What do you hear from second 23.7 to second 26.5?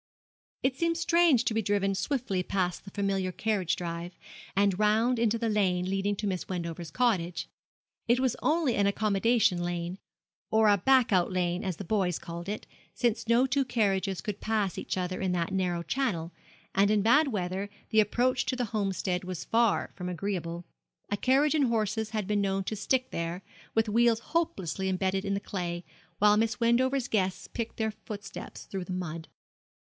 with wheels hopelessly embedded in the clay, while